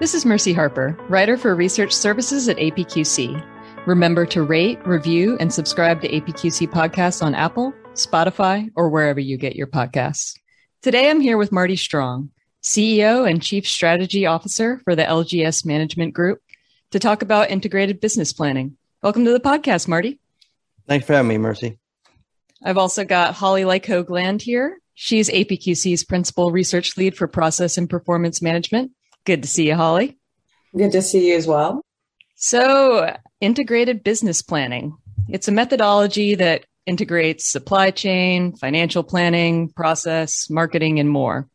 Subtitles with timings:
[0.00, 3.44] This is Mercy Harper, writer for research services at APQC.
[3.84, 9.36] Remember to rate, review, and subscribe to APQC podcasts on Apple, Spotify, or wherever you
[9.36, 10.38] get your podcasts.
[10.82, 12.30] Today I'm here with Marty Strong,
[12.62, 16.40] CEO and Chief Strategy Officer for the LGS Management Group,
[16.92, 18.76] to talk about integrated business planning.
[19.02, 20.20] Welcome to the podcast, Marty.
[20.86, 21.76] Thanks for having me, Mercy.
[22.62, 24.78] I've also got Holly Lyke-Ho-Gland here.
[24.94, 28.92] She's APQC's Principal Research Lead for Process and Performance Management
[29.28, 30.16] Good to see you, Holly.
[30.74, 31.82] Good to see you as well.
[32.36, 34.96] So, integrated business planning.
[35.28, 41.46] It's a methodology that integrates supply chain, financial planning, process, marketing, and more.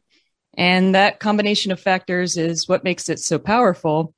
[0.55, 4.13] And that combination of factors is what makes it so powerful,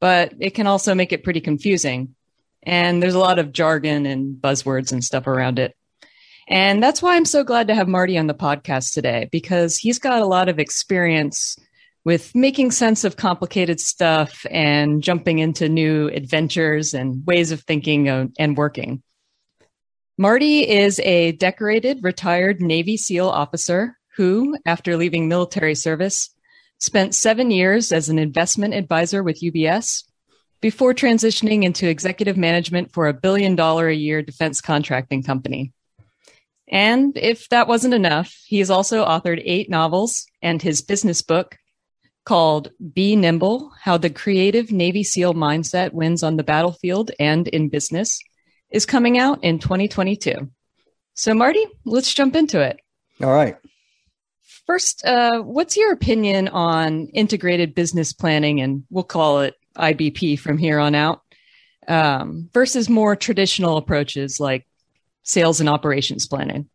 [0.00, 2.16] but it can also make it pretty confusing.
[2.64, 5.76] And there's a lot of jargon and buzzwords and stuff around it.
[6.48, 10.00] And that's why I'm so glad to have Marty on the podcast today, because he's
[10.00, 11.56] got a lot of experience
[12.08, 18.08] with making sense of complicated stuff and jumping into new adventures and ways of thinking
[18.38, 19.02] and working.
[20.16, 26.34] Marty is a decorated retired Navy SEAL officer who, after leaving military service,
[26.78, 30.04] spent seven years as an investment advisor with UBS
[30.62, 35.74] before transitioning into executive management for a billion dollar a year defense contracting company.
[36.72, 41.58] And if that wasn't enough, he has also authored eight novels and his business book,
[42.28, 47.70] called Be Nimble How the Creative Navy SEAL Mindset Wins on the Battlefield and in
[47.70, 48.20] Business
[48.68, 50.34] is coming out in 2022.
[51.14, 52.80] So, Marty, let's jump into it.
[53.22, 53.56] All right.
[54.66, 60.58] First, uh, what's your opinion on integrated business planning, and we'll call it IBP from
[60.58, 61.22] here on out,
[61.88, 64.66] um, versus more traditional approaches like
[65.22, 66.68] sales and operations planning?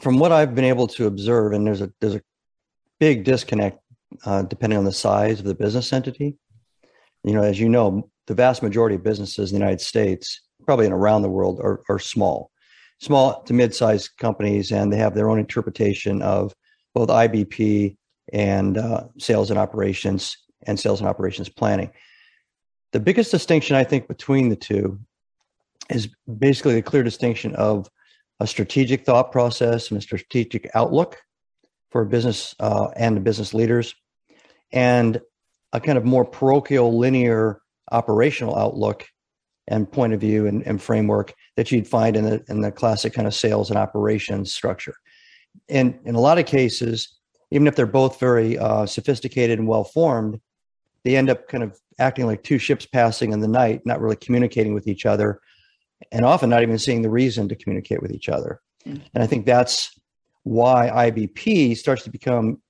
[0.00, 2.22] From what I've been able to observe, and there's a there's a
[2.98, 3.78] big disconnect
[4.24, 6.36] uh, depending on the size of the business entity.
[7.24, 10.86] You know, as you know, the vast majority of businesses in the United States, probably
[10.86, 12.50] and around the world, are, are small,
[13.00, 16.54] small to mid-sized companies, and they have their own interpretation of
[16.94, 17.96] both IBP
[18.32, 21.90] and uh, sales and operations and sales and operations planning.
[22.92, 25.00] The biggest distinction I think between the two
[25.90, 26.08] is
[26.38, 27.88] basically the clear distinction of
[28.40, 31.18] a strategic thought process and a strategic outlook
[31.90, 33.94] for business uh, and the business leaders
[34.74, 35.20] and
[35.72, 39.06] a kind of more parochial linear operational outlook
[39.66, 43.14] and point of view and, and, framework that you'd find in the in the classic
[43.14, 44.94] kind of sales and operations structure.
[45.70, 47.16] And in a lot of cases,
[47.50, 50.40] even if they're both very uh, sophisticated and well formed,
[51.04, 54.16] they end up kind of acting like two ships passing in the night, not really
[54.16, 55.40] communicating with each other,
[56.10, 58.60] and often not even seeing the reason to communicate with each other.
[58.84, 59.02] Mm-hmm.
[59.14, 59.98] And I think that's
[60.42, 62.60] why IBP starts to become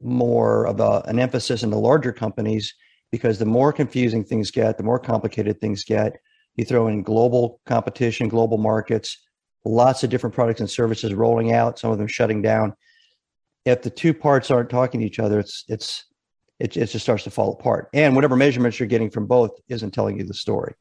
[0.00, 2.74] more of a, an emphasis in the larger companies
[3.10, 6.16] because the more confusing things get, the more complicated things get.
[6.56, 9.16] You throw in global competition, global markets,
[9.64, 12.74] lots of different products and services rolling out, some of them shutting down.
[13.64, 16.04] If the two parts aren't talking to each other, it's it's
[16.58, 17.88] it, it just starts to fall apart.
[17.92, 20.74] And whatever measurements you're getting from both isn't telling you the story.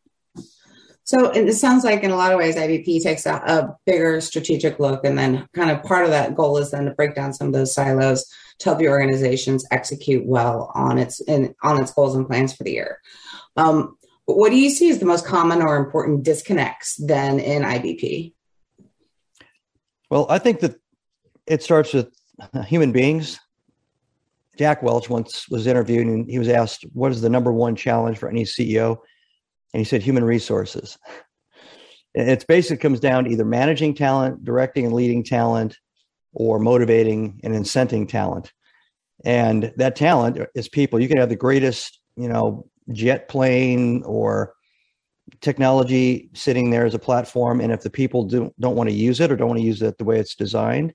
[1.03, 4.78] So it sounds like in a lot of ways, IBP takes a, a, bigger strategic
[4.78, 7.47] look, and then kind of part of that goal is then to break down some
[7.47, 8.25] of those silos
[8.59, 12.63] to help your organizations execute well on its in, on its goals and plans for
[12.63, 13.00] the year.
[13.56, 18.34] Um, what do you see as the most common or important disconnects then in IBP?
[20.09, 20.75] Well, I think that
[21.45, 22.13] it starts with
[22.66, 23.40] human beings.
[24.57, 28.18] Jack Welch once was interviewed and he was asked, What is the number one challenge
[28.18, 28.97] for any CEO?
[29.74, 30.97] and he said human resources.
[32.13, 35.78] It's basically comes down to either managing talent, directing and leading talent,
[36.40, 38.53] or motivating and incenting talent.
[39.25, 41.00] And that talent is people.
[41.00, 44.53] You can have the greatest, you know, jet plane or
[45.42, 49.20] technology sitting there as a platform, and if the people do, don't want to use
[49.20, 50.94] it or don't want to use it the way it's designed,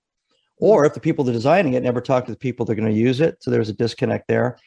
[0.59, 2.77] or if the people that are designing it never talk to the people that are
[2.81, 4.59] going to use it, so there's a disconnect there.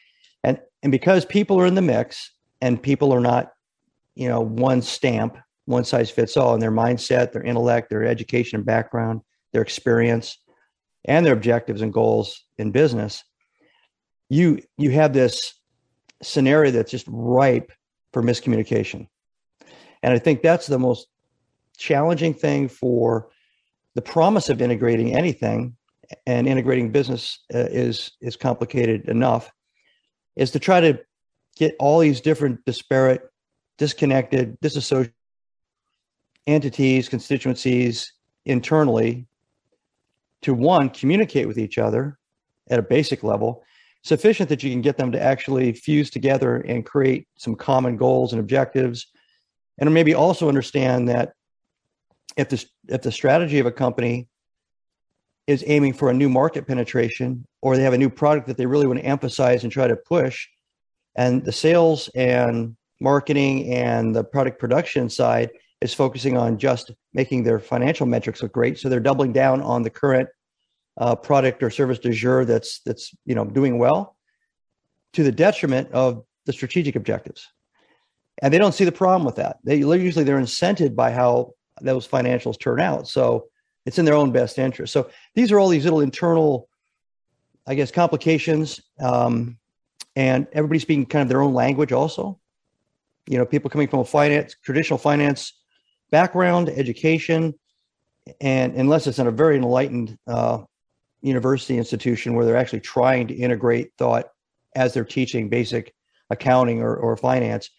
[0.44, 3.52] And and because people are in the mix and people are not
[4.14, 8.56] you know one stamp one size fits all in their mindset their intellect their education
[8.56, 9.20] and background
[9.52, 10.38] their experience
[11.06, 13.24] and their objectives and goals in business
[14.28, 15.54] you you have this
[16.22, 17.72] scenario that's just ripe
[18.12, 19.06] for miscommunication.
[20.02, 21.08] And i think that's the most
[21.76, 23.28] challenging thing for
[23.94, 25.76] the promise of integrating anything
[26.26, 29.50] and integrating business uh, is is complicated enough
[30.36, 30.98] is to try to
[31.56, 33.22] get all these different disparate
[33.78, 35.12] disconnected, disassociated
[36.46, 38.12] entities, constituencies
[38.44, 39.26] internally
[40.42, 42.18] to one, communicate with each other
[42.68, 43.64] at a basic level
[44.06, 48.32] sufficient that you can get them to actually fuse together and create some common goals
[48.32, 49.08] and objectives
[49.78, 51.32] and maybe also understand that
[52.36, 54.28] if the if the strategy of a company
[55.48, 58.66] is aiming for a new market penetration or they have a new product that they
[58.66, 60.46] really want to emphasize and try to push
[61.16, 65.50] and the sales and marketing and the product production side
[65.86, 69.82] is focusing on just making their financial metrics look great so they're doubling down on
[69.82, 70.28] the current
[70.98, 74.16] uh, product or service de jour that's that's you know doing well
[75.12, 77.48] to the detriment of the strategic objectives
[78.42, 82.06] and they don't see the problem with that they usually they're incented by how those
[82.06, 83.46] financials turn out so
[83.86, 84.92] it's in their own best interest.
[84.92, 86.68] So these are all these little internal,
[87.66, 88.80] I guess, complications.
[89.00, 89.58] Um,
[90.16, 92.38] and everybody speaking kind of their own language also.
[93.28, 95.52] You know, people coming from a finance, traditional finance
[96.10, 97.54] background, education,
[98.40, 100.62] and unless it's in a very enlightened uh,
[101.20, 104.26] university institution where they're actually trying to integrate thought
[104.74, 105.94] as they're teaching basic
[106.30, 107.70] accounting or, or finance,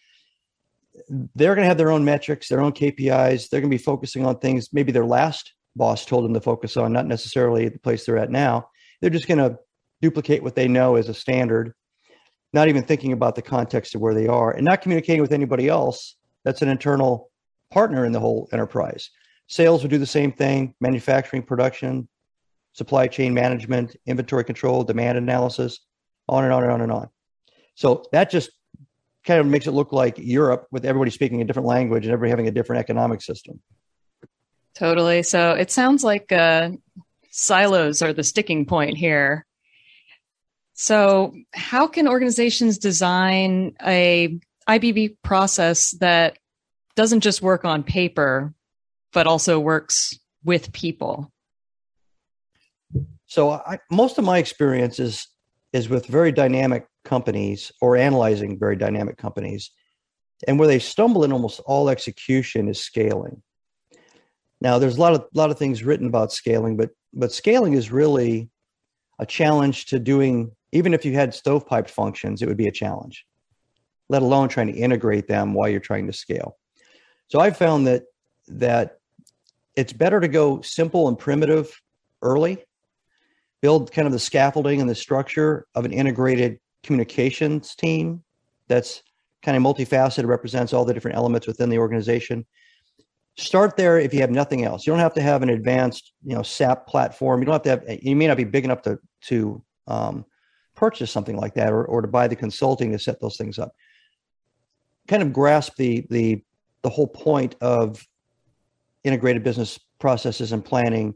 [1.35, 3.49] they're going to have their own metrics, their own KPIs.
[3.49, 6.75] They're going to be focusing on things maybe their last boss told them to focus
[6.75, 8.69] on, not necessarily the place they're at now.
[8.99, 9.57] They're just going to
[10.01, 11.73] duplicate what they know as a standard,
[12.51, 15.67] not even thinking about the context of where they are and not communicating with anybody
[15.67, 16.15] else.
[16.43, 17.26] That's an internal
[17.71, 19.09] partner in the whole enterprise.
[19.47, 22.07] Sales would do the same thing, manufacturing, production,
[22.73, 25.79] supply chain management, inventory control, demand analysis,
[26.29, 27.09] on and on and on and on.
[27.75, 28.51] So that just
[29.25, 32.29] kind of makes it look like Europe with everybody speaking a different language and everybody
[32.29, 33.59] having a different economic system.
[34.73, 35.23] Totally.
[35.23, 36.71] So it sounds like uh,
[37.31, 39.45] silos are the sticking point here.
[40.79, 44.39] So, how can organizations design a
[44.69, 46.37] IBP process that
[46.97, 48.53] doesn't just work on paper,
[49.13, 51.31] but also works with people?
[53.27, 55.27] So, I, most of my experience is
[55.73, 59.71] is with very dynamic companies or analyzing very dynamic companies,
[60.47, 63.43] and where they stumble in almost all execution is scaling.
[64.59, 67.91] Now, there's a lot of lot of things written about scaling, but but scaling is
[67.91, 68.49] really
[69.19, 70.51] a challenge to doing.
[70.73, 73.25] Even if you had stovepiped functions, it would be a challenge.
[74.09, 76.57] Let alone trying to integrate them while you're trying to scale.
[77.27, 78.03] So I've found that
[78.47, 78.99] that
[79.75, 81.81] it's better to go simple and primitive
[82.21, 82.63] early,
[83.61, 88.23] build kind of the scaffolding and the structure of an integrated communications team
[88.67, 89.03] that's
[89.43, 92.45] kind of multifaceted, represents all the different elements within the organization
[93.37, 94.85] start there if you have nothing else.
[94.85, 97.39] You don't have to have an advanced, you know, SAP platform.
[97.39, 97.99] You don't have to have.
[98.01, 100.25] You may not be big enough to to um,
[100.75, 103.73] purchase something like that or, or to buy the consulting to set those things up.
[105.07, 106.43] Kind of grasp the the
[106.87, 108.07] the whole point of
[109.03, 111.13] integrated business processes and planning,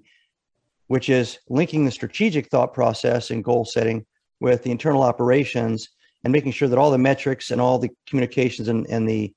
[0.88, 4.06] which is linking the strategic thought process and goal setting
[4.42, 5.88] with the internal operations
[6.26, 9.34] and making sure that all the metrics and all the communications and, and the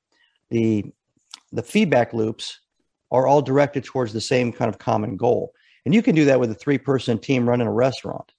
[0.50, 0.84] the
[1.52, 2.58] the feedback loops
[3.12, 5.52] are all directed towards the same kind of common goal.
[5.84, 8.32] And you can do that with a three person team running a restaurant,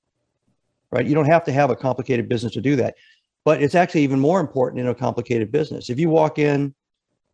[0.91, 1.07] right?
[1.07, 2.95] You don't have to have a complicated business to do that.
[3.45, 5.89] But it's actually even more important in a complicated business.
[5.89, 6.75] If you walk in,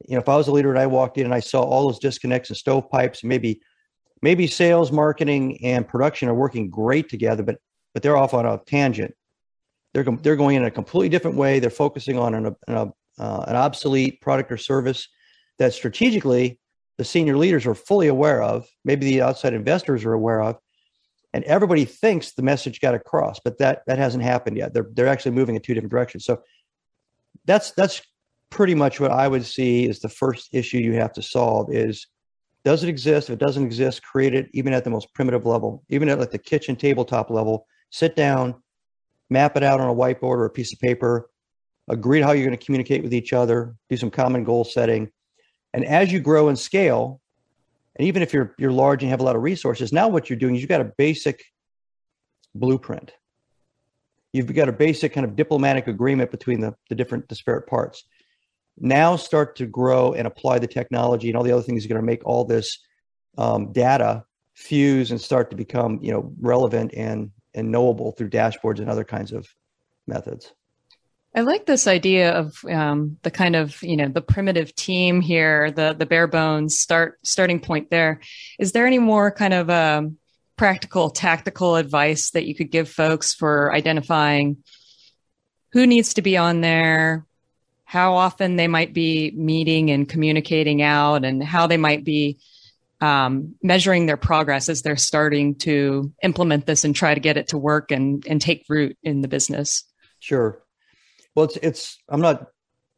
[0.07, 1.87] you know, if I was a leader and I walked in and I saw all
[1.87, 3.61] those disconnects and stovepipes, maybe
[4.21, 7.57] maybe sales, marketing, and production are working great together, but
[7.93, 9.13] but they're off on a tangent.
[9.93, 11.59] They're they're going in a completely different way.
[11.59, 15.07] They're focusing on an, an, uh, an obsolete product or service
[15.59, 16.59] that strategically
[16.97, 20.57] the senior leaders are fully aware of, maybe the outside investors are aware of,
[21.33, 24.73] and everybody thinks the message got across, but that that hasn't happened yet.
[24.73, 26.25] They're they're actually moving in two different directions.
[26.25, 26.41] So
[27.45, 28.01] that's that's
[28.51, 32.05] pretty much what I would see is the first issue you have to solve is
[32.63, 33.29] does it exist?
[33.29, 36.29] If it doesn't exist, create it even at the most primitive level, even at like
[36.29, 37.65] the kitchen tabletop level.
[37.89, 38.61] Sit down,
[39.31, 41.31] map it out on a whiteboard or a piece of paper,
[41.89, 45.09] agree how you're going to communicate with each other, do some common goal setting,
[45.73, 47.19] and as you grow and scale,
[47.95, 50.29] and even if you're you're large and you have a lot of resources, now what
[50.29, 51.43] you're doing is you've got a basic
[52.53, 53.11] blueprint.
[54.33, 58.05] You've got a basic kind of diplomatic agreement between the, the different disparate parts.
[58.77, 62.01] Now start to grow and apply the technology and all the other things are going
[62.01, 62.79] to make all this
[63.37, 64.23] um, data
[64.53, 69.03] fuse and start to become you know relevant and and knowable through dashboards and other
[69.03, 69.47] kinds of
[70.07, 70.53] methods.
[71.33, 75.71] I like this idea of um, the kind of you know the primitive team here,
[75.71, 78.19] the the bare bones start starting point there.
[78.59, 80.17] Is there any more kind of um,
[80.57, 84.57] practical, tactical advice that you could give folks for identifying
[85.71, 87.25] who needs to be on there,
[87.91, 92.37] how often they might be meeting and communicating out, and how they might be
[93.01, 97.49] um, measuring their progress as they're starting to implement this and try to get it
[97.49, 99.83] to work and and take root in the business?
[100.19, 100.63] Sure.
[101.35, 101.97] Well, it's it's.
[102.07, 102.47] I'm not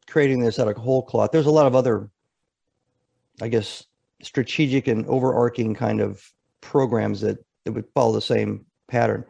[0.06, 1.32] creating this out of whole cloth.
[1.32, 2.08] There's a lot of other,
[3.42, 3.84] I guess,
[4.22, 6.22] strategic and overarching kind of
[6.60, 9.24] programs that, that would follow the same pattern.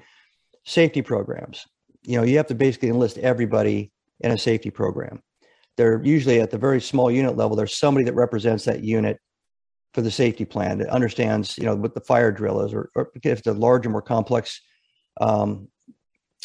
[0.64, 1.66] Safety programs.
[2.02, 5.22] You know, you have to basically enlist everybody in a safety program.
[5.76, 7.56] They're usually at the very small unit level.
[7.56, 9.18] There's somebody that represents that unit
[9.92, 13.10] for the safety plan that understands, you know, what the fire drill is, or, or
[13.14, 14.60] if it's a larger, more complex
[15.20, 15.68] um,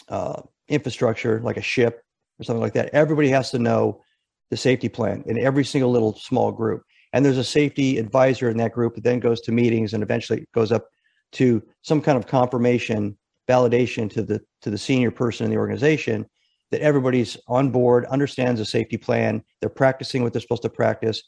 [0.07, 2.01] uh, infrastructure like a ship
[2.39, 2.89] or something like that.
[2.93, 4.01] Everybody has to know
[4.50, 6.83] the safety plan in every single little small group.
[7.12, 10.48] And there's a safety advisor in that group that then goes to meetings and eventually
[10.53, 10.88] goes up
[11.33, 13.17] to some kind of confirmation,
[13.48, 16.27] validation to the to the senior person in the organization
[16.72, 21.24] that everybody's on board, understands the safety plan, they're practicing what they're supposed to practice.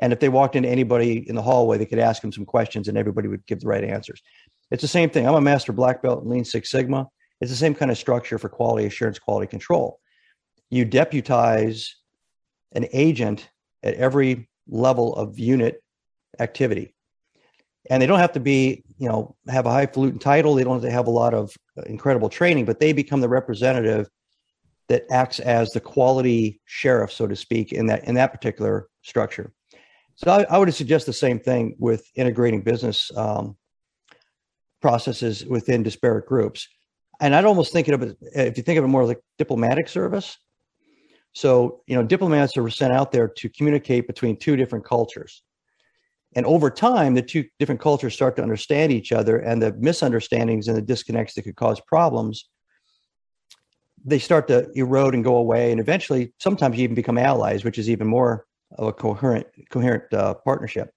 [0.00, 2.88] And if they walked into anybody in the hallway, they could ask them some questions
[2.88, 4.22] and everybody would give the right answers.
[4.70, 5.26] It's the same thing.
[5.26, 7.06] I'm a master black belt in Lean Six Sigma.
[7.40, 10.00] It's the same kind of structure for quality assurance, quality control.
[10.70, 11.94] You deputize
[12.72, 13.48] an agent
[13.82, 15.82] at every level of unit
[16.40, 16.94] activity.
[17.90, 20.54] And they don't have to be, you know, have a highfalutin title.
[20.54, 23.28] They don't have to have a lot of uh, incredible training, but they become the
[23.28, 24.08] representative
[24.88, 29.52] that acts as the quality sheriff, so to speak, in that in that particular structure.
[30.16, 33.56] So I, I would suggest the same thing with integrating business um,
[34.80, 36.68] processes within disparate groups.
[37.20, 40.36] And I'd almost think of it if you think of it more like diplomatic service.
[41.34, 45.42] So, you know, diplomats are sent out there to communicate between two different cultures.
[46.34, 50.68] And over time, the two different cultures start to understand each other, and the misunderstandings
[50.68, 52.48] and the disconnects that could cause problems,
[54.04, 55.70] they start to erode and go away.
[55.70, 58.46] And eventually, sometimes you even become allies, which is even more
[58.78, 60.92] of a coherent, coherent uh, partnership.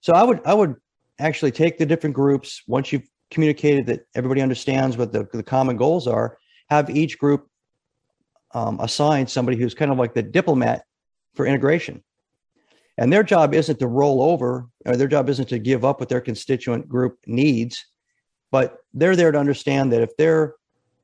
[0.00, 0.76] So, I would, I would
[1.18, 5.76] actually take the different groups once you've communicated that everybody understands what the, the common
[5.76, 6.38] goals are.
[6.68, 7.46] Have each group
[8.52, 10.84] um, assign somebody who's kind of like the diplomat
[11.34, 12.02] for integration.
[12.98, 16.08] And their job isn't to roll over, or their job isn't to give up what
[16.08, 17.84] their constituent group needs,
[18.50, 20.54] but they're there to understand that if their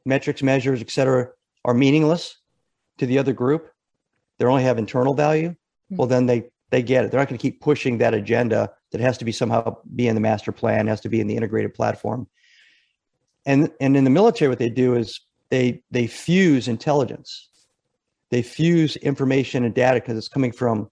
[0.07, 1.29] metrics, measures, et cetera,
[1.65, 2.39] are meaningless
[2.99, 3.71] to the other group,
[4.39, 5.51] they only have internal value.
[5.51, 5.97] Mm-hmm.
[5.97, 7.11] Well, then they they get it.
[7.11, 10.15] They're not going to keep pushing that agenda that has to be somehow be in
[10.15, 12.27] the master plan, has to be in the integrated platform.
[13.45, 15.21] And and in the military, what they do is
[15.51, 17.49] they they fuse intelligence
[18.31, 20.91] they fuse information and data because it's coming from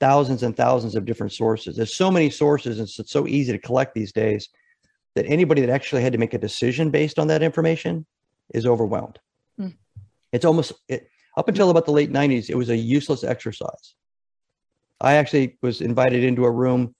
[0.00, 3.58] thousands and thousands of different sources there's so many sources and it's so easy to
[3.58, 4.48] collect these days
[5.14, 8.06] that anybody that actually had to make a decision based on that information
[8.54, 9.18] is overwhelmed
[9.60, 9.74] mm.
[10.32, 13.94] it's almost it, up until about the late 90s it was a useless exercise
[15.00, 16.94] i actually was invited into a room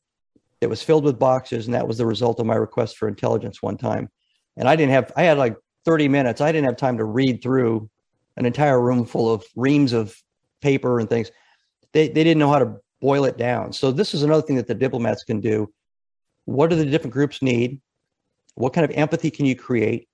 [0.60, 3.62] that was filled with boxes and that was the result of my request for intelligence
[3.62, 4.08] one time
[4.56, 5.56] and i didn't have i had like
[5.88, 6.42] 30 minutes.
[6.42, 7.88] I didn't have time to read through
[8.36, 10.14] an entire room full of reams of
[10.60, 11.30] paper and things.
[11.94, 13.72] They, they didn't know how to boil it down.
[13.72, 15.72] So this is another thing that the diplomats can do.
[16.44, 17.80] What do the different groups need?
[18.54, 20.08] What kind of empathy can you create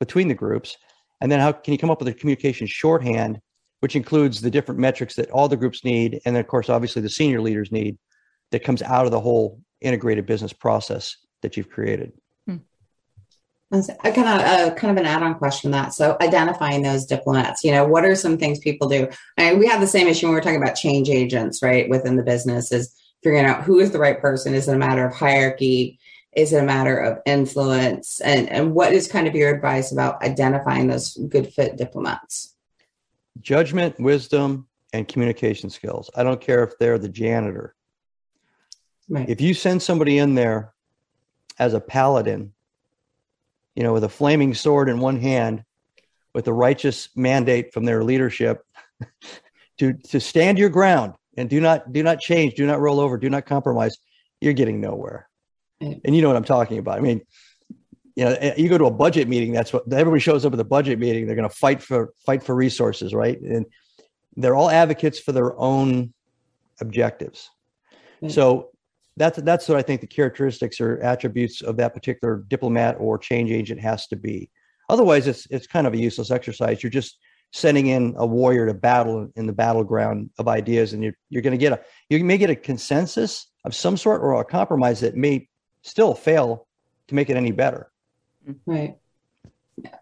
[0.00, 0.76] between the groups?
[1.20, 3.40] And then how can you come up with a communication shorthand,
[3.80, 7.02] which includes the different metrics that all the groups need, and then of course, obviously
[7.02, 7.96] the senior leaders need
[8.50, 12.12] that comes out of the whole integrated business process that you've created.
[13.72, 15.94] I kind of uh, kind of an add-on question that.
[15.94, 19.08] So identifying those diplomats, you know, what are some things people do?
[19.36, 21.88] I mean, we have the same issue when we're talking about change agents, right?
[21.88, 24.54] Within the business is figuring out who is the right person.
[24.54, 25.98] Is it a matter of hierarchy?
[26.36, 28.20] Is it a matter of influence?
[28.20, 32.54] And and what is kind of your advice about identifying those good fit diplomats?
[33.40, 36.10] Judgment, wisdom, and communication skills.
[36.14, 37.74] I don't care if they're the janitor.
[39.08, 39.28] Right.
[39.28, 40.72] If you send somebody in there
[41.58, 42.54] as a paladin
[43.74, 45.64] you know, with a flaming sword in one hand,
[46.32, 48.64] with a righteous mandate from their leadership
[49.78, 53.18] to to stand your ground and do not do not change, do not roll over,
[53.18, 53.96] do not compromise,
[54.40, 55.28] you're getting nowhere.
[56.04, 56.98] And you know what I'm talking about.
[56.98, 57.20] I mean,
[58.16, 59.52] you know, eh, you go to a budget meeting.
[59.52, 61.26] That's what everybody shows up at the budget meeting.
[61.26, 63.40] They're going to fight for fight for resources, right?
[63.40, 63.66] And
[64.36, 66.12] they're all advocates for their own
[66.80, 67.50] objectives.
[68.28, 68.70] So
[69.16, 73.50] that's that's what I think the characteristics or attributes of that particular diplomat or change
[73.50, 74.50] agent has to be.
[74.88, 76.82] Otherwise, it's it's kind of a useless exercise.
[76.82, 77.18] You're just
[77.52, 81.52] sending in a warrior to battle in the battleground of ideas, and you're you're going
[81.52, 85.16] to get a you may get a consensus of some sort or a compromise that
[85.16, 85.48] may
[85.84, 86.66] still fail
[87.08, 87.90] to make it any better.
[88.66, 88.96] Right.
[89.76, 89.96] Yeah.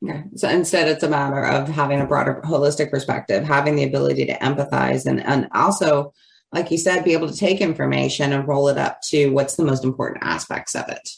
[0.00, 0.22] Yeah.
[0.36, 4.38] So instead, it's a matter of having a broader holistic perspective, having the ability to
[4.38, 6.12] empathize, and and also
[6.52, 9.64] like you said, be able to take information and roll it up to what's the
[9.64, 11.10] most important aspects of it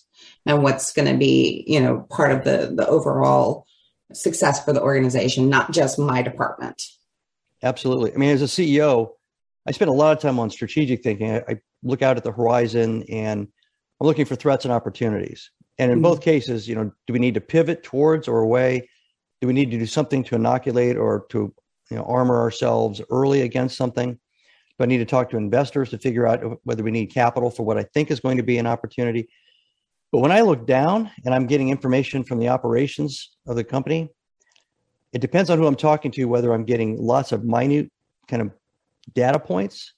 [0.47, 3.67] and what's going to be, you know, part of the the overall
[4.13, 6.83] success for the organization, not just my department.
[7.63, 8.15] Absolutely.
[8.15, 9.11] I mean, as a CEO,
[9.67, 11.33] I spend a lot of time on strategic thinking.
[11.33, 13.49] I, I look out at the horizon and
[14.01, 15.51] I'm looking for threats and opportunities.
[15.79, 16.03] And in mm-hmm.
[16.05, 18.89] both cases, you know, do we need to pivot towards or away?
[19.41, 21.55] Do we need to do something to inoculate or to
[21.91, 24.13] you know armor ourselves early against something?
[24.13, 27.65] Do I need to talk to investors to figure out whether we need capital for
[27.65, 29.29] what I think is going to be an opportunity?
[30.11, 34.09] But when I look down and I'm getting information from the operations of the company,
[35.13, 37.91] it depends on who I'm talking to, whether I'm getting lots of minute
[38.27, 38.53] kind of
[39.15, 39.95] data points.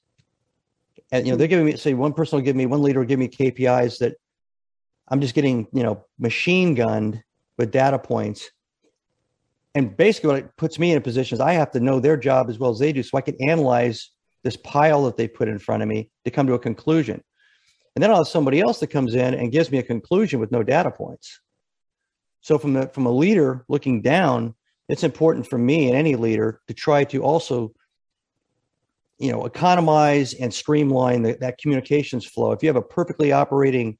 [1.12, 3.06] And you know, they're giving me say one person will give me one leader will
[3.06, 4.14] give me KPIs that
[5.08, 7.22] I'm just getting, you know, machine gunned
[7.58, 8.50] with data points.
[9.74, 12.16] And basically what it puts me in a position is I have to know their
[12.16, 14.10] job as well as they do so I can analyze
[14.42, 17.22] this pile that they put in front of me to come to a conclusion.
[17.94, 20.52] And then I'll have somebody else that comes in and gives me a conclusion with
[20.52, 21.40] no data points.
[22.40, 24.54] So from the from a leader looking down,
[24.88, 27.72] it's important for me and any leader to try to also
[29.20, 33.96] you know economize and streamline the, that communications flow if you have a perfectly operating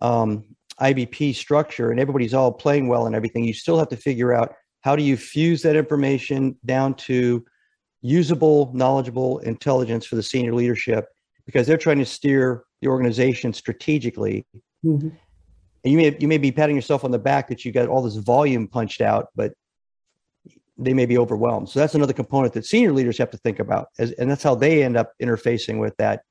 [0.00, 0.42] um,
[0.80, 4.54] ibp structure and everybody's all playing well and everything you still have to figure out
[4.80, 7.44] how do you fuse that information down to
[8.02, 11.06] usable knowledgeable intelligence for the senior leadership
[11.46, 14.46] because they're trying to steer the organization strategically
[14.84, 15.08] mm-hmm.
[15.08, 18.02] and you may you may be patting yourself on the back that you got all
[18.02, 19.52] this volume punched out but
[20.76, 21.68] they may be overwhelmed.
[21.68, 24.54] So that's another component that senior leaders have to think about, as, and that's how
[24.54, 26.22] they end up interfacing with that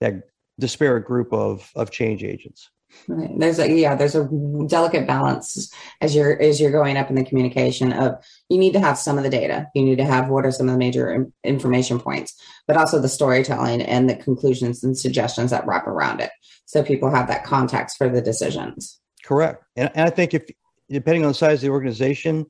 [0.00, 0.22] that
[0.58, 2.70] disparate group of of change agents.
[3.06, 3.30] Right.
[3.38, 4.28] There's a yeah, there's a
[4.66, 8.14] delicate balance as you're as you're going up in the communication of
[8.48, 9.68] you need to have some of the data.
[9.74, 12.34] You need to have what are some of the major information points,
[12.66, 16.30] but also the storytelling and the conclusions and suggestions that wrap around it,
[16.64, 18.98] so people have that context for the decisions.
[19.24, 20.50] Correct, and, and I think if
[20.88, 22.46] depending on the size of the organization,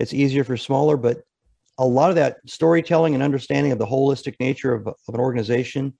[0.00, 1.18] it's easier for smaller, but
[1.78, 5.92] a lot of that storytelling and understanding of the holistic nature of, of an organization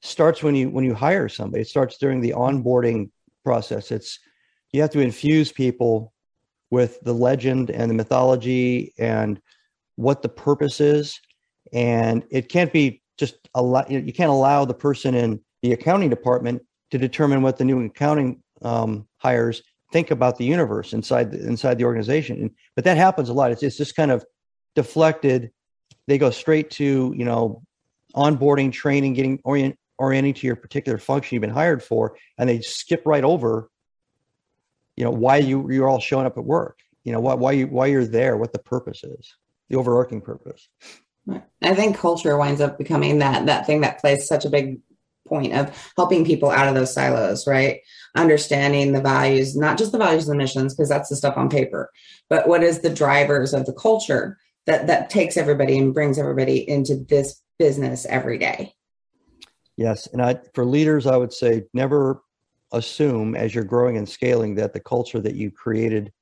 [0.00, 1.62] starts when you when you hire somebody.
[1.62, 3.10] It starts during the onboarding
[3.44, 3.92] process.
[3.92, 4.18] It's
[4.72, 6.12] you have to infuse people
[6.70, 9.40] with the legend and the mythology and
[9.96, 11.20] what the purpose is,
[11.72, 13.90] and it can't be just a lot.
[13.90, 18.42] You can't allow the person in the accounting department to determine what the new accounting
[18.62, 19.62] um, hires
[19.94, 22.40] think about the universe inside the, inside the organization.
[22.40, 23.52] And, but that happens a lot.
[23.52, 24.26] It's, it's just kind of
[24.74, 25.52] deflected.
[26.08, 27.62] They go straight to you know
[28.14, 32.60] onboarding, training, getting orient, orienting to your particular function you've been hired for, and they
[32.60, 33.70] skip right over
[34.96, 36.80] you know why you you're all showing up at work.
[37.04, 39.36] You know why why you why you're there, what the purpose is,
[39.68, 40.68] the overarching purpose.
[41.62, 44.80] I think culture winds up becoming that that thing that plays such a big
[45.26, 47.80] point of helping people out of those silos, right?
[48.16, 51.48] Understanding the values, not just the values and the missions, because that's the stuff on
[51.48, 51.90] paper,
[52.28, 56.68] but what is the drivers of the culture that that takes everybody and brings everybody
[56.68, 58.72] into this business every day.
[59.76, 62.22] Yes, and I for leaders, I would say never
[62.72, 66.12] assume as you're growing and scaling that the culture that you created,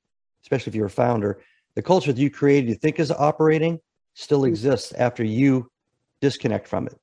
[0.45, 1.41] especially if you're a founder,
[1.75, 3.79] the culture that you created you think is operating
[4.15, 4.49] still mm-hmm.
[4.49, 5.71] exists after you
[6.21, 6.99] disconnect from it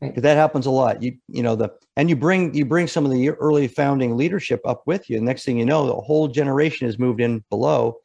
[0.00, 1.02] because that happens a lot.
[1.02, 4.60] You you know the and you bring you bring some of the early founding leadership
[4.64, 5.20] up with you.
[5.20, 7.98] Next thing you know the whole generation has moved in below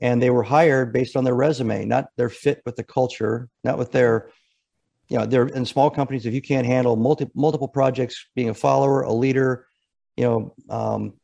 [0.00, 3.78] and they were hired based on their resume not their fit with the culture not
[3.78, 4.30] with their
[5.08, 6.26] you know they're in small companies.
[6.26, 9.66] If you can't handle multi, multiple projects being a follower a leader
[10.16, 11.14] you know um,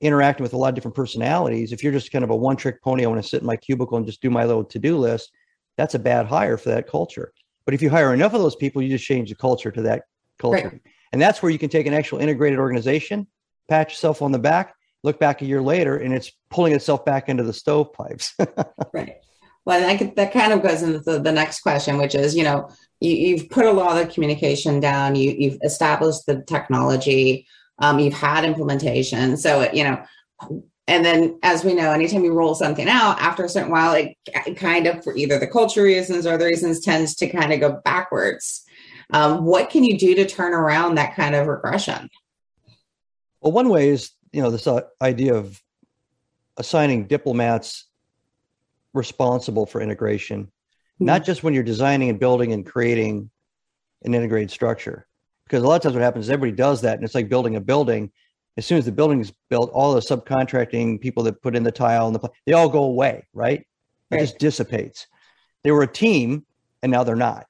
[0.00, 2.82] interacting with a lot of different personalities if you're just kind of a one trick
[2.82, 5.30] pony i want to sit in my cubicle and just do my little to-do list
[5.76, 7.32] that's a bad hire for that culture
[7.70, 10.02] but if you hire enough of those people, you just change the culture to that
[10.40, 10.70] culture.
[10.70, 10.80] Right.
[11.12, 13.28] And that's where you can take an actual integrated organization,
[13.68, 17.28] pat yourself on the back, look back a year later, and it's pulling itself back
[17.28, 18.34] into the stovepipes.
[18.92, 19.18] right.
[19.64, 22.70] Well, that, that kind of goes into the, the next question, which is, you know,
[22.98, 27.46] you, have put a lot of communication down, you, you've established the technology,
[27.78, 29.36] um, you've had implementation.
[29.36, 30.02] So, you know,
[30.90, 34.16] and then, as we know, anytime you roll something out, after a certain while, it,
[34.26, 37.60] it kind of, for either the culture reasons or the reasons, tends to kind of
[37.60, 38.64] go backwards.
[39.12, 42.10] Um, what can you do to turn around that kind of regression?
[43.40, 45.62] Well, one way is, you know, this uh, idea of
[46.56, 47.86] assigning diplomats
[48.92, 51.04] responsible for integration, mm-hmm.
[51.04, 53.30] not just when you're designing and building and creating
[54.02, 55.06] an integrated structure.
[55.44, 57.54] Because a lot of times what happens is everybody does that, and it's like building
[57.54, 58.10] a building
[58.56, 61.72] as soon as the building is built, all the subcontracting people that put in the
[61.72, 63.60] tile and the they all go away, right?
[64.10, 64.20] It right.
[64.20, 65.06] just dissipates.
[65.62, 66.44] They were a team,
[66.82, 67.46] and now they're not.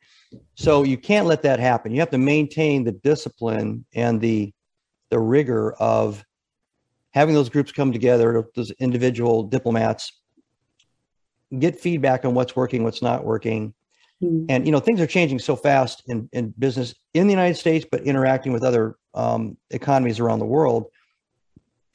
[0.54, 1.92] So you can't let that happen.
[1.92, 4.52] You have to maintain the discipline and the
[5.10, 6.24] the rigor of
[7.12, 10.12] having those groups come together, those individual diplomats
[11.58, 13.74] get feedback on what's working, what's not working.
[14.22, 14.46] Mm-hmm.
[14.48, 17.84] And you know, things are changing so fast in, in business in the United States,
[17.90, 20.86] but interacting with other um, economies around the world.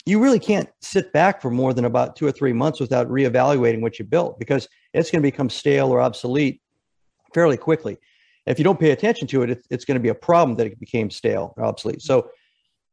[0.05, 3.81] You really can't sit back for more than about two or three months without reevaluating
[3.81, 6.61] what you built because it's going to become stale or obsolete
[7.33, 7.97] fairly quickly.
[8.45, 10.67] If you don't pay attention to it, it's, it's going to be a problem that
[10.67, 12.01] it became stale or obsolete.
[12.03, 12.29] So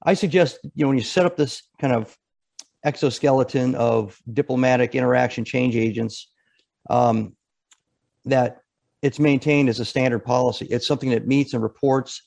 [0.04, 2.16] I suggest, you know, when you set up this kind of
[2.85, 6.28] exoskeleton of diplomatic interaction change agents,
[6.90, 7.37] um,
[8.24, 8.62] that
[9.02, 10.66] it's maintained as a standard policy.
[10.66, 12.22] It's something that meets and reports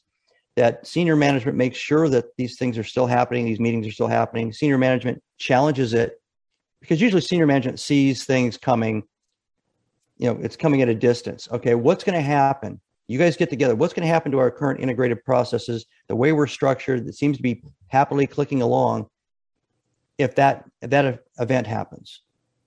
[0.55, 4.07] that senior management makes sure that these things are still happening, these meetings are still
[4.07, 4.53] happening.
[4.53, 6.21] Senior management challenges it
[6.79, 9.03] because usually senior management sees things coming,
[10.17, 11.47] you know, it's coming at a distance.
[11.51, 13.75] Okay, what's going to happen you guys get together.
[13.75, 17.37] What's going to happen to our current integrated processes, the way we're structured, that seems
[17.37, 19.07] to be happily clicking along
[20.17, 22.21] if that if that event happens.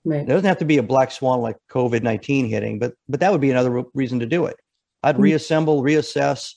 [0.05, 0.21] Right.
[0.21, 3.31] It doesn't have to be a black swan like COVID nineteen hitting, but but that
[3.31, 4.55] would be another reason to do it.
[5.03, 5.23] I'd mm-hmm.
[5.23, 6.53] reassemble, reassess,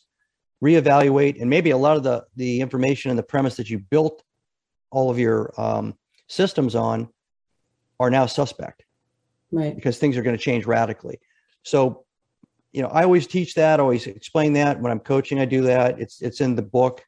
[0.63, 4.23] reevaluate, and maybe a lot of the the information and the premise that you built
[4.91, 5.95] all of your um,
[6.29, 7.09] systems on
[7.99, 8.85] are now suspect,
[9.51, 9.75] right?
[9.75, 11.21] Because things are going to change radically.
[11.63, 12.05] So
[12.73, 15.39] you know, I always teach that, always explain that when I'm coaching.
[15.39, 16.01] I do that.
[16.01, 17.05] It's it's in the book.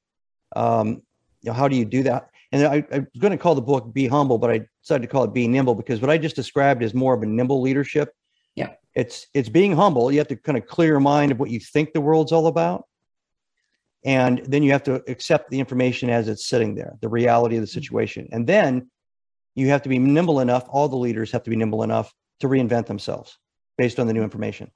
[0.54, 1.02] Um,
[1.40, 2.30] you know, how do you do that?
[2.52, 5.24] And I, I'm going to call the book "Be Humble," but I decided to call
[5.24, 8.12] it "Be Nimble" because what I just described is more of a nimble leadership.
[8.54, 10.12] Yeah, it's it's being humble.
[10.12, 12.46] You have to kind of clear your mind of what you think the world's all
[12.46, 12.84] about,
[14.04, 17.62] and then you have to accept the information as it's sitting there, the reality of
[17.62, 17.80] the mm-hmm.
[17.80, 18.90] situation, and then
[19.54, 20.64] you have to be nimble enough.
[20.68, 23.38] All the leaders have to be nimble enough to reinvent themselves
[23.78, 24.70] based on the new information.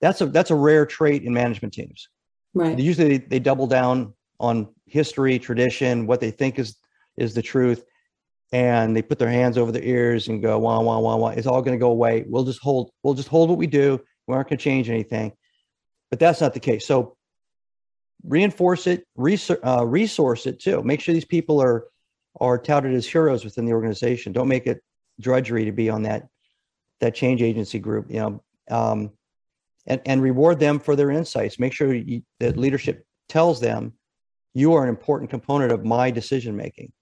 [0.00, 2.08] That's a that's a rare trait in management teams.
[2.54, 2.78] Right.
[2.78, 6.76] Usually they, they double down on history, tradition, what they think is
[7.16, 7.84] is the truth,
[8.52, 11.28] and they put their hands over their ears and go wah wah wah wah.
[11.28, 12.24] It's all going to go away.
[12.26, 12.90] We'll just hold.
[13.02, 14.00] We'll just hold what we do.
[14.26, 15.32] We aren't going to change anything.
[16.10, 16.86] But that's not the case.
[16.86, 17.15] So
[18.24, 20.82] reinforce it, resource, uh, resource it too.
[20.82, 21.86] Make sure these people are
[22.38, 24.32] are touted as heroes within the organization.
[24.32, 24.82] Don't make it
[25.20, 26.28] drudgery to be on that
[27.00, 28.10] that change agency group.
[28.10, 29.10] You know, um,
[29.86, 31.58] and, and reward them for their insights.
[31.58, 33.92] Make sure you, that leadership tells them
[34.54, 36.92] you are an important component of my decision making.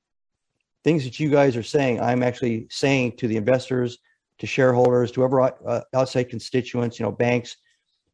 [0.82, 3.98] Things that you guys are saying, I'm actually saying to the investors,
[4.38, 7.56] to shareholders, to whoever uh, outside constituents, you know, banks,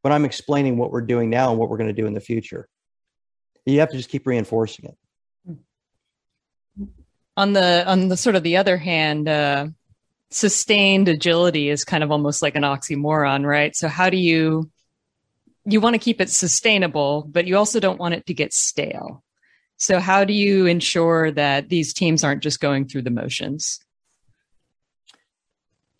[0.02, 2.20] but I'm explaining what we're doing now and what we're going to do in the
[2.20, 2.68] future.
[3.66, 4.96] You have to just keep reinforcing it.
[7.36, 9.68] On the on the sort of the other hand, uh,
[10.30, 13.74] sustained agility is kind of almost like an oxymoron, right?
[13.74, 14.70] So how do you
[15.64, 19.22] you want to keep it sustainable, but you also don't want it to get stale.
[19.76, 23.80] So how do you ensure that these teams aren't just going through the motions?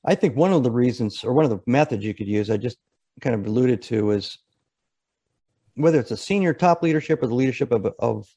[0.04, 2.56] I think one of the reasons or one of the methods you could use, I
[2.56, 2.78] just
[3.20, 4.38] kind of alluded to is
[5.74, 8.28] whether it's a senior top leadership or the leadership of, of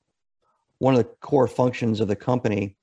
[0.80, 2.76] one of the core functions of the company,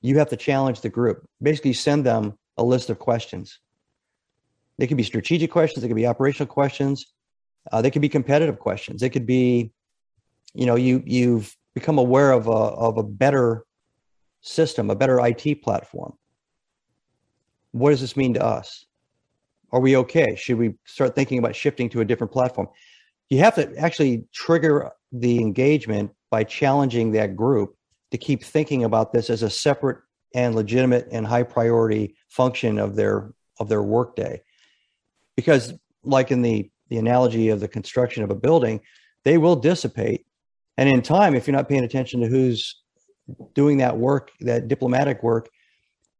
[0.00, 1.26] you have to challenge the group.
[1.42, 3.58] Basically, send them a list of questions.
[4.78, 7.12] They could be strategic questions, they could be operational questions,
[7.70, 9.00] uh, they could be competitive questions.
[9.00, 9.72] They could be,
[10.54, 13.64] you know, you you've become aware of a of a better
[14.40, 16.14] system, a better IT platform.
[17.72, 18.86] What does this mean to us?
[19.70, 20.34] Are we okay?
[20.36, 22.68] Should we start thinking about shifting to a different platform?
[23.30, 27.74] You have to actually trigger the engagement by challenging that group
[28.10, 29.98] to keep thinking about this as a separate
[30.34, 34.42] and legitimate and high priority function of their of their workday.
[35.36, 38.80] Because like in the the analogy of the construction of a building
[39.24, 40.24] they will dissipate.
[40.76, 42.80] And in time if you're not paying attention to who's
[43.54, 45.50] doing that work that diplomatic work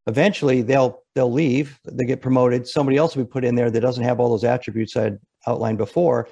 [0.07, 3.81] eventually they'll they'll leave they get promoted somebody else will be put in there that
[3.81, 5.13] doesn't have all those attributes i
[5.47, 6.29] outlined before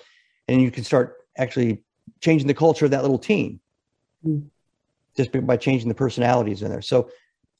[0.48, 1.82] and you can start actually
[2.20, 3.60] changing the culture of that little team
[4.24, 4.42] mm
[5.16, 6.82] just by changing the personalities in there.
[6.82, 7.10] So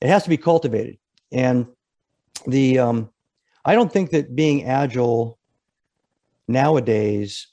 [0.01, 0.99] it has to be cultivated.
[1.33, 1.66] And
[2.46, 3.11] the um,
[3.64, 5.38] I don't think that being agile
[6.46, 7.49] nowadays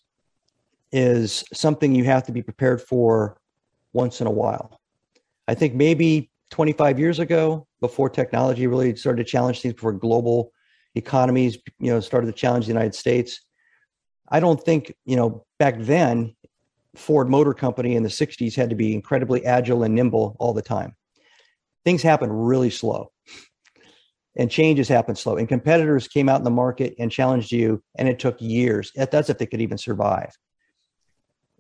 [0.91, 3.37] is something you have to be prepared for
[3.93, 4.79] once in a while.
[5.47, 10.51] I think maybe 25 years ago, before technology really started to challenge things, before global
[10.95, 13.41] economies, you know, started to challenge the United States.
[14.29, 16.35] I don't think, you know, back then
[16.95, 20.61] Ford Motor Company in the 60s had to be incredibly agile and nimble all the
[20.61, 20.95] time.
[21.83, 23.11] Things happen really slow
[24.35, 25.37] and changes happen slow.
[25.37, 28.91] And competitors came out in the market and challenged you, and it took years.
[28.95, 30.35] That's if they could even survive.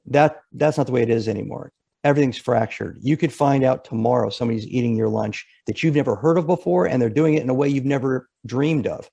[0.07, 1.71] That that's not the way it is anymore.
[2.03, 2.97] Everything's fractured.
[3.01, 6.87] You could find out tomorrow somebody's eating your lunch that you've never heard of before,
[6.87, 9.09] and they're doing it in a way you've never dreamed of.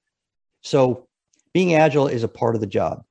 [0.62, 1.06] So
[1.54, 3.04] being agile is a part of the job.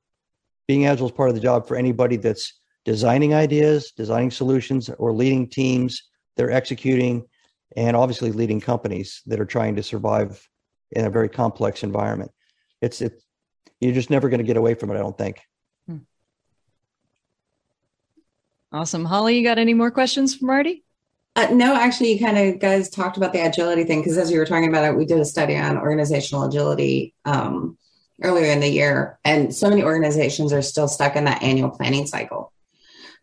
[0.70, 5.12] Being agile is part of the job for anybody that's designing ideas, designing solutions, or
[5.12, 6.00] leading teams
[6.36, 7.26] they're executing,
[7.76, 10.48] and obviously leading companies that are trying to survive
[10.92, 12.30] in a very complex environment.
[12.80, 13.20] It's it,
[13.80, 14.94] you're just never going to get away from it.
[14.94, 15.40] I don't think.
[15.88, 15.96] Hmm.
[18.70, 19.38] Awesome, Holly.
[19.38, 20.84] You got any more questions for Marty?
[21.34, 24.38] Uh, no, actually, you kind of guys talked about the agility thing because as you
[24.38, 27.76] were talking about it, we did a study on organizational agility um,
[28.22, 32.06] earlier in the year, and so many organizations are still stuck in that annual planning
[32.06, 32.52] cycle.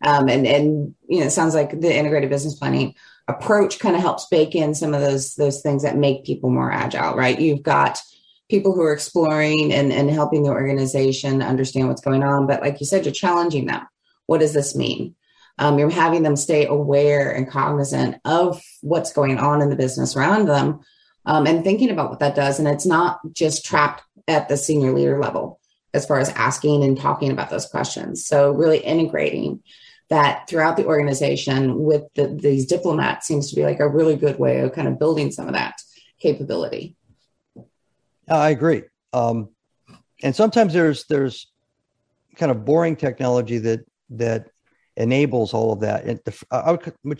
[0.03, 2.95] Um, and and you know, it sounds like the integrated business planning
[3.27, 6.71] approach kind of helps bake in some of those those things that make people more
[6.71, 7.39] agile, right?
[7.39, 7.99] You've got
[8.49, 12.79] people who are exploring and, and helping the organization understand what's going on, but like
[12.79, 13.85] you said, you're challenging them.
[14.25, 15.15] What does this mean?
[15.59, 20.15] Um, you're having them stay aware and cognizant of what's going on in the business
[20.15, 20.79] around them
[21.25, 22.59] um, and thinking about what that does.
[22.59, 25.59] And it's not just trapped at the senior leader level
[25.93, 28.25] as far as asking and talking about those questions.
[28.25, 29.63] So, really integrating
[30.09, 34.39] that throughout the organization with the, these diplomats seems to be like a really good
[34.39, 35.75] way of kind of building some of that
[36.19, 36.95] capability.
[38.29, 38.83] I agree.
[39.13, 39.49] Um,
[40.23, 41.51] and sometimes there's there's
[42.35, 44.49] kind of boring technology that that
[44.95, 46.05] enables all of that.
[46.05, 47.17] And the, I would, when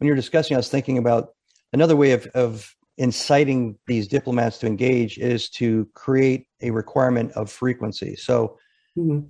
[0.00, 1.34] you're discussing, I was thinking about
[1.72, 7.50] another way of of inciting these diplomats to engage is to create a requirement of
[7.50, 8.16] frequency.
[8.16, 8.58] So
[8.96, 9.26] mm-hmm.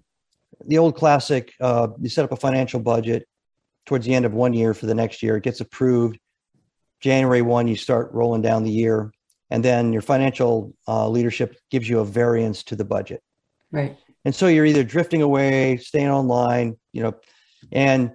[0.66, 3.26] the old classic uh, you set up a financial budget
[3.84, 6.18] towards the end of one year for the next year it gets approved.
[7.00, 9.12] January 1 you start rolling down the year
[9.50, 13.22] and then your financial uh, leadership gives you a variance to the budget.
[13.70, 13.96] Right.
[14.24, 17.14] And so you're either drifting away staying online you know
[17.72, 18.12] and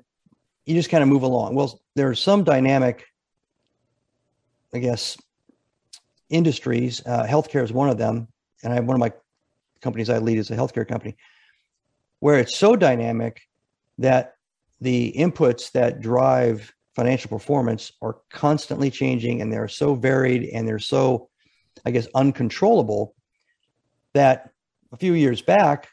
[0.65, 1.55] you just kind of move along.
[1.55, 3.05] Well there's some dynamic
[4.73, 5.17] i guess
[6.31, 8.27] industries uh, healthcare is one of them.
[8.63, 9.11] And i one of my
[9.81, 11.15] companies i lead is a healthcare company
[12.19, 13.41] where it's so dynamic
[13.97, 14.35] that
[14.79, 20.79] the inputs that drive financial performance are constantly changing and they're so varied and they're
[20.79, 21.29] so
[21.85, 23.15] i guess uncontrollable
[24.13, 24.51] that
[24.91, 25.89] a few years back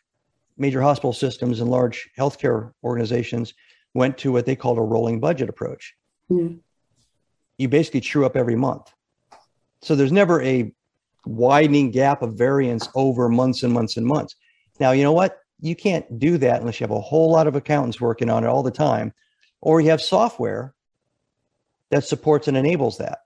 [0.59, 3.55] major hospital systems and large healthcare organizations
[3.94, 5.94] went to what they called a rolling budget approach.
[6.31, 6.59] Mm.
[7.57, 8.92] you basically true up every month
[9.83, 10.73] so there's never a
[11.27, 14.37] widening gap of variance over months and months and months
[14.81, 17.57] now you know what you can't do that unless you have a whole lot of
[17.57, 19.12] accountants working on it all the time,
[19.61, 20.75] or you have software
[21.91, 23.21] that supports and enables that.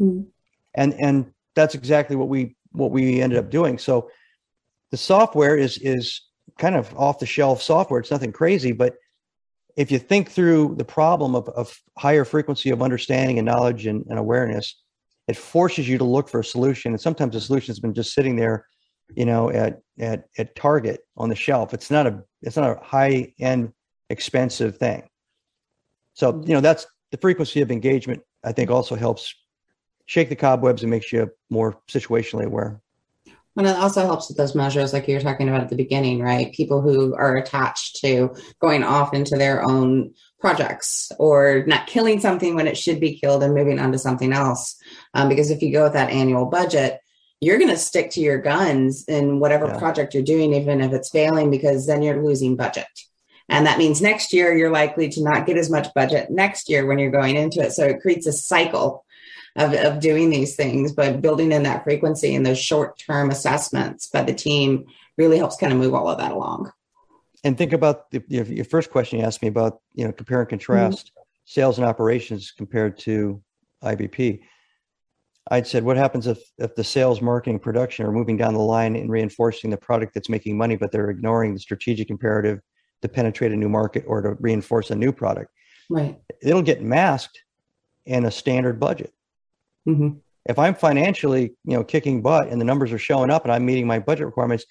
[0.00, 0.28] Mm-hmm.
[0.74, 3.78] And and that's exactly what we what we ended up doing.
[3.78, 4.10] So
[4.90, 6.22] the software is is
[6.58, 8.00] kind of off the shelf software.
[8.00, 8.94] It's nothing crazy, but
[9.74, 14.04] if you think through the problem of, of higher frequency of understanding and knowledge and,
[14.08, 14.76] and awareness,
[15.28, 16.92] it forces you to look for a solution.
[16.92, 18.66] And sometimes the solution has been just sitting there
[19.16, 21.74] you know, at at at Target on the shelf.
[21.74, 23.72] It's not a it's not a high end
[24.10, 25.08] expensive thing.
[26.14, 26.48] So mm-hmm.
[26.48, 28.22] you know that's the frequency of engagement.
[28.44, 29.34] I think also helps
[30.06, 32.80] shake the cobwebs and makes you more situationally aware.
[33.56, 36.20] And it also helps with those measures, like you were talking about at the beginning,
[36.20, 36.52] right?
[36.54, 42.54] People who are attached to going off into their own projects or not killing something
[42.54, 44.76] when it should be killed and moving on to something else.
[45.14, 47.00] Um, because if you go with that annual budget,
[47.40, 49.78] you're going to stick to your guns in whatever yeah.
[49.78, 52.86] project you're doing, even if it's failing, because then you're losing budget.
[53.48, 56.86] And that means next year you're likely to not get as much budget next year
[56.86, 57.72] when you're going into it.
[57.72, 59.04] So it creates a cycle
[59.56, 64.08] of, of doing these things, but building in that frequency and those short term assessments
[64.08, 66.72] by the team really helps kind of move all of that along.
[67.44, 70.48] And think about the, your first question you asked me about, you know, compare and
[70.48, 71.22] contrast mm-hmm.
[71.44, 73.42] sales and operations compared to
[73.82, 74.40] IBP.
[75.50, 78.94] I'd said, what happens if, if the sales, marketing, production are moving down the line
[78.94, 82.60] and reinforcing the product that's making money, but they're ignoring the strategic imperative
[83.02, 85.50] to penetrate a new market or to reinforce a new product?
[85.90, 86.16] Right.
[86.40, 87.42] It'll get masked
[88.06, 89.12] in a standard budget.
[89.88, 90.18] Mm-hmm.
[90.48, 93.66] If I'm financially, you know, kicking butt and the numbers are showing up and I'm
[93.66, 94.64] meeting my budget requirements,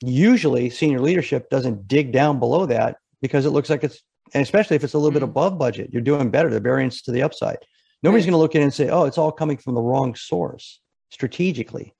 [0.00, 4.02] usually senior leadership doesn't dig down below that because it looks like it's,
[4.34, 5.26] and especially if it's a little mm-hmm.
[5.26, 7.58] bit above budget, you're doing better, the variance to the upside.
[8.02, 8.30] Nobody's right.
[8.30, 10.80] going to look at it and say, "Oh, it's all coming from the wrong source."
[11.10, 11.94] Strategically,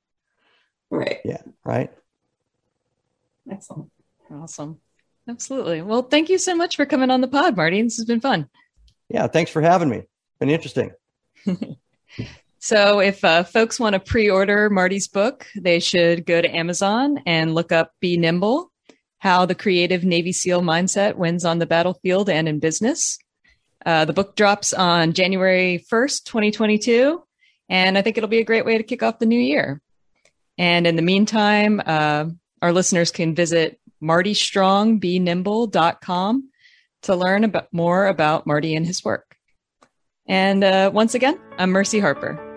[0.91, 1.19] right?
[1.25, 1.91] Yeah, right.
[3.51, 3.91] Excellent.
[4.31, 4.81] Awesome.
[5.29, 5.83] Absolutely.
[5.83, 7.83] Well, thank you so much for coming on the pod, Marty.
[7.83, 8.49] This has been fun.
[9.09, 10.03] Yeah, thanks for having me.
[10.39, 10.93] Been interesting.
[12.59, 17.55] so, if uh, folks want to pre-order Marty's book, they should go to Amazon and
[17.55, 18.71] look up "Be Nimble:
[19.19, 23.19] How the Creative Navy SEAL Mindset Wins on the Battlefield and in Business."
[23.87, 27.23] Uh, the book drops on January 1st, 2022.
[27.69, 29.83] And I think it'll be a great way to kick off the new year.
[30.57, 32.27] And in the meantime, uh,
[32.61, 36.51] our listeners can visit martystrongbenimble.com
[37.03, 39.37] to learn about more about Marty and his work.
[40.27, 42.48] And uh, once again, I'm Mercy Harper.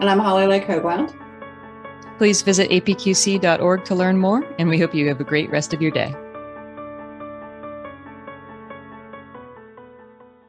[0.00, 1.14] And I'm Holly Lyke-Ho-Gland.
[2.18, 5.82] Please visit apqc.org to learn more, and we hope you have a great rest of
[5.82, 6.14] your day.